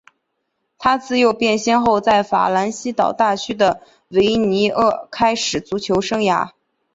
[0.79, 6.53] 他自幼便先后在法兰西岛大区的维尼厄开始足球生涯。